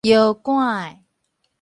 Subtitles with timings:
[0.03, 1.03] 搖桿